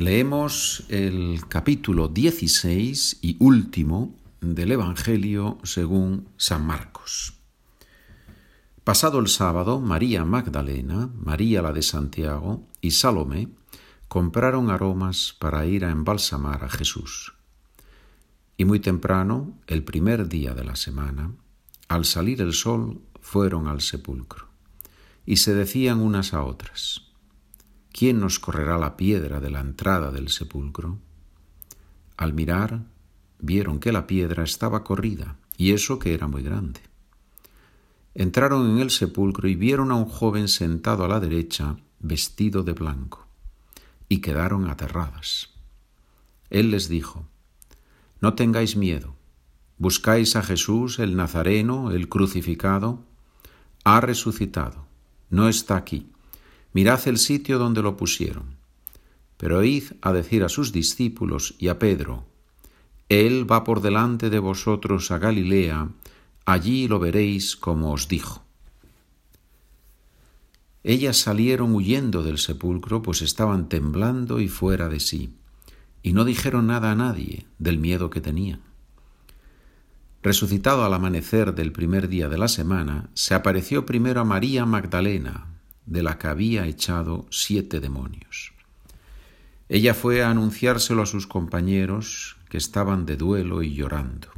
Leemos 0.00 0.84
el 0.88 1.42
capítulo 1.46 2.08
16 2.08 3.18
y 3.20 3.36
último 3.38 4.16
del 4.40 4.72
Evangelio 4.72 5.58
según 5.62 6.26
San 6.38 6.64
Marcos. 6.64 7.34
Pasado 8.82 9.18
el 9.18 9.28
sábado, 9.28 9.78
María 9.78 10.24
Magdalena, 10.24 11.10
María 11.14 11.60
la 11.60 11.74
de 11.74 11.82
Santiago 11.82 12.66
y 12.80 12.92
Salomé 12.92 13.48
compraron 14.08 14.70
aromas 14.70 15.36
para 15.38 15.66
ir 15.66 15.84
a 15.84 15.90
embalsamar 15.90 16.64
a 16.64 16.70
Jesús. 16.70 17.34
Y 18.56 18.64
muy 18.64 18.80
temprano, 18.80 19.58
el 19.66 19.84
primer 19.84 20.30
día 20.30 20.54
de 20.54 20.64
la 20.64 20.76
semana, 20.76 21.34
al 21.88 22.06
salir 22.06 22.40
el 22.40 22.54
sol, 22.54 23.02
fueron 23.20 23.68
al 23.68 23.82
sepulcro, 23.82 24.48
y 25.26 25.36
se 25.36 25.52
decían 25.52 26.00
unas 26.00 26.32
a 26.32 26.42
otras, 26.42 27.09
¿quién 27.92 28.20
nos 28.20 28.38
correrá 28.38 28.78
la 28.78 28.96
piedra 28.96 29.40
de 29.40 29.50
la 29.50 29.60
entrada 29.60 30.10
del 30.10 30.28
sepulcro? 30.28 30.98
Al 32.16 32.32
mirar, 32.32 32.82
vieron 33.38 33.80
que 33.80 33.92
la 33.92 34.06
piedra 34.06 34.44
estaba 34.44 34.84
corrida, 34.84 35.36
y 35.56 35.72
eso 35.72 35.98
que 35.98 36.14
era 36.14 36.26
muy 36.26 36.42
grande. 36.42 36.80
Entraron 38.14 38.70
en 38.70 38.78
el 38.78 38.90
sepulcro 38.90 39.48
y 39.48 39.54
vieron 39.54 39.90
a 39.90 39.94
un 39.94 40.06
joven 40.06 40.48
sentado 40.48 41.04
a 41.04 41.08
la 41.08 41.20
derecha, 41.20 41.76
vestido 42.00 42.62
de 42.62 42.72
blanco, 42.72 43.26
y 44.08 44.20
quedaron 44.20 44.68
aterradas. 44.68 45.50
Él 46.50 46.70
les 46.70 46.88
dijo, 46.88 47.26
No 48.20 48.34
tengáis 48.34 48.76
miedo, 48.76 49.14
buscáis 49.78 50.36
a 50.36 50.42
Jesús 50.42 50.98
el 50.98 51.16
Nazareno, 51.16 51.92
el 51.92 52.08
crucificado, 52.08 53.04
ha 53.84 54.00
resucitado, 54.00 54.86
no 55.30 55.48
está 55.48 55.76
aquí 55.76 56.10
mirad 56.72 57.06
el 57.08 57.18
sitio 57.18 57.58
donde 57.58 57.82
lo 57.82 57.96
pusieron. 57.96 58.56
Pero 59.36 59.64
id 59.64 59.84
a 60.02 60.12
decir 60.12 60.44
a 60.44 60.48
sus 60.48 60.72
discípulos 60.72 61.54
y 61.58 61.68
a 61.68 61.78
Pedro, 61.78 62.26
Él 63.08 63.50
va 63.50 63.64
por 63.64 63.80
delante 63.80 64.30
de 64.30 64.38
vosotros 64.38 65.10
a 65.10 65.18
Galilea, 65.18 65.88
allí 66.44 66.88
lo 66.88 66.98
veréis 66.98 67.56
como 67.56 67.92
os 67.92 68.08
dijo. 68.08 68.44
Ellas 70.82 71.18
salieron 71.18 71.74
huyendo 71.74 72.22
del 72.22 72.38
sepulcro, 72.38 73.02
pues 73.02 73.20
estaban 73.20 73.68
temblando 73.68 74.40
y 74.40 74.48
fuera 74.48 74.88
de 74.88 75.00
sí, 75.00 75.34
y 76.02 76.12
no 76.12 76.24
dijeron 76.24 76.66
nada 76.66 76.92
a 76.92 76.94
nadie 76.94 77.46
del 77.58 77.78
miedo 77.78 78.08
que 78.08 78.20
tenían. 78.20 78.62
Resucitado 80.22 80.84
al 80.84 80.92
amanecer 80.92 81.54
del 81.54 81.72
primer 81.72 82.08
día 82.08 82.28
de 82.28 82.38
la 82.38 82.48
semana, 82.48 83.10
se 83.14 83.34
apareció 83.34 83.86
primero 83.86 84.20
a 84.20 84.24
María 84.24 84.66
Magdalena, 84.66 85.46
de 85.90 86.04
la 86.04 86.18
que 86.18 86.28
había 86.28 86.66
echado 86.66 87.26
siete 87.30 87.80
demonios. 87.80 88.54
Ella 89.68 89.92
fue 89.92 90.22
a 90.22 90.30
anunciárselo 90.30 91.02
a 91.02 91.06
sus 91.06 91.26
compañeros 91.26 92.36
que 92.48 92.58
estaban 92.58 93.06
de 93.06 93.16
duelo 93.16 93.62
y 93.62 93.74
llorando. 93.74 94.28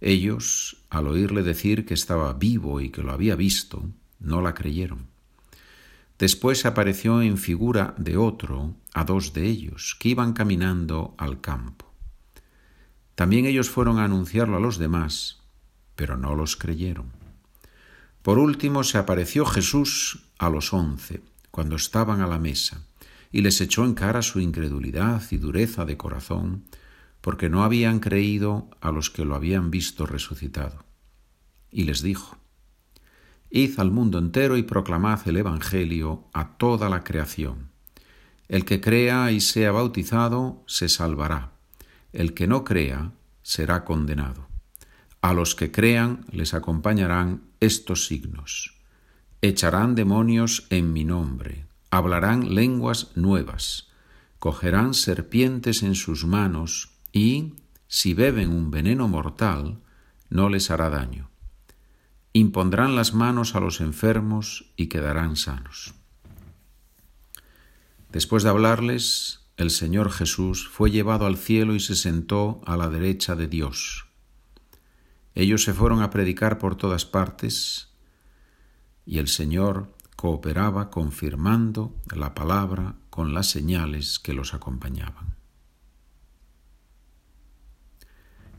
Ellos, 0.00 0.76
al 0.90 1.06
oírle 1.06 1.44
decir 1.44 1.86
que 1.86 1.94
estaba 1.94 2.32
vivo 2.32 2.80
y 2.80 2.90
que 2.90 3.02
lo 3.02 3.12
había 3.12 3.36
visto, 3.36 3.88
no 4.18 4.42
la 4.42 4.54
creyeron. 4.54 5.06
Después 6.18 6.66
apareció 6.66 7.22
en 7.22 7.38
figura 7.38 7.94
de 7.96 8.16
otro 8.16 8.74
a 8.92 9.04
dos 9.04 9.32
de 9.34 9.46
ellos, 9.46 9.96
que 10.00 10.10
iban 10.10 10.32
caminando 10.32 11.14
al 11.16 11.40
campo. 11.40 11.92
También 13.14 13.46
ellos 13.46 13.70
fueron 13.70 13.98
a 13.98 14.04
anunciarlo 14.04 14.56
a 14.56 14.60
los 14.60 14.78
demás, 14.78 15.42
pero 15.94 16.16
no 16.16 16.34
los 16.34 16.56
creyeron. 16.56 17.24
Por 18.24 18.38
último 18.38 18.84
se 18.84 18.96
apareció 18.96 19.44
Jesús 19.44 20.23
a 20.38 20.50
los 20.50 20.72
once, 20.72 21.22
cuando 21.50 21.76
estaban 21.76 22.20
a 22.20 22.26
la 22.26 22.38
mesa, 22.38 22.82
y 23.30 23.42
les 23.42 23.60
echó 23.60 23.84
en 23.84 23.94
cara 23.94 24.22
su 24.22 24.40
incredulidad 24.40 25.22
y 25.30 25.38
dureza 25.38 25.84
de 25.84 25.96
corazón, 25.96 26.64
porque 27.20 27.48
no 27.48 27.64
habían 27.64 28.00
creído 28.00 28.68
a 28.80 28.90
los 28.92 29.10
que 29.10 29.24
lo 29.24 29.34
habían 29.34 29.70
visto 29.70 30.06
resucitado. 30.06 30.84
Y 31.70 31.84
les 31.84 32.02
dijo, 32.02 32.36
Id 33.50 33.78
al 33.78 33.90
mundo 33.90 34.18
entero 34.18 34.56
y 34.56 34.62
proclamad 34.62 35.26
el 35.26 35.36
Evangelio 35.36 36.24
a 36.32 36.56
toda 36.58 36.88
la 36.88 37.04
creación. 37.04 37.70
El 38.48 38.64
que 38.64 38.80
crea 38.80 39.30
y 39.30 39.40
sea 39.40 39.72
bautizado 39.72 40.62
se 40.66 40.88
salvará, 40.88 41.52
el 42.12 42.34
que 42.34 42.46
no 42.46 42.64
crea 42.64 43.12
será 43.42 43.84
condenado. 43.84 44.48
A 45.22 45.32
los 45.32 45.54
que 45.54 45.70
crean 45.70 46.26
les 46.30 46.52
acompañarán 46.52 47.42
estos 47.60 48.06
signos. 48.06 48.74
Echarán 49.46 49.94
demonios 49.94 50.66
en 50.70 50.94
mi 50.94 51.04
nombre, 51.04 51.66
hablarán 51.90 52.54
lenguas 52.54 53.14
nuevas, 53.14 53.90
cogerán 54.38 54.94
serpientes 54.94 55.82
en 55.82 55.96
sus 55.96 56.24
manos 56.24 56.94
y, 57.12 57.52
si 57.86 58.14
beben 58.14 58.48
un 58.48 58.70
veneno 58.70 59.06
mortal, 59.06 59.82
no 60.30 60.48
les 60.48 60.70
hará 60.70 60.88
daño. 60.88 61.28
Impondrán 62.32 62.96
las 62.96 63.12
manos 63.12 63.54
a 63.54 63.60
los 63.60 63.82
enfermos 63.82 64.72
y 64.76 64.86
quedarán 64.86 65.36
sanos. 65.36 65.92
Después 68.12 68.44
de 68.44 68.48
hablarles, 68.48 69.40
el 69.58 69.70
Señor 69.70 70.10
Jesús 70.10 70.66
fue 70.66 70.90
llevado 70.90 71.26
al 71.26 71.36
cielo 71.36 71.74
y 71.74 71.80
se 71.80 71.96
sentó 71.96 72.62
a 72.64 72.78
la 72.78 72.88
derecha 72.88 73.36
de 73.36 73.46
Dios. 73.46 74.06
Ellos 75.34 75.64
se 75.64 75.74
fueron 75.74 76.00
a 76.00 76.08
predicar 76.08 76.56
por 76.56 76.76
todas 76.76 77.04
partes 77.04 77.93
y 79.06 79.18
el 79.18 79.28
Señor 79.28 79.92
cooperaba 80.16 80.90
confirmando 80.90 81.94
la 82.14 82.34
palabra 82.34 82.96
con 83.10 83.34
las 83.34 83.48
señales 83.48 84.18
que 84.18 84.32
los 84.32 84.54
acompañaban. 84.54 85.34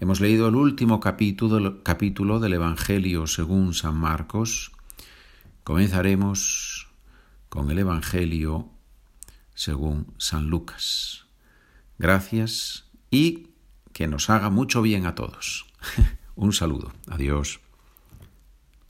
Hemos 0.00 0.20
leído 0.20 0.48
el 0.48 0.56
último 0.56 0.98
capítulo, 0.98 1.84
capítulo 1.84 2.40
del 2.40 2.54
Evangelio 2.54 3.28
según 3.28 3.72
San 3.72 3.96
Marcos. 3.96 4.72
Comenzaremos 5.62 6.88
con 7.48 7.70
el 7.70 7.78
Evangelio 7.78 8.68
según 9.54 10.12
San 10.18 10.48
Lucas. 10.48 11.26
Gracias 11.98 12.90
y 13.10 13.50
que 13.92 14.08
nos 14.08 14.28
haga 14.28 14.50
mucho 14.50 14.82
bien 14.82 15.06
a 15.06 15.14
todos. 15.14 15.66
Un 16.34 16.52
saludo. 16.52 16.92
Adiós. 17.08 17.60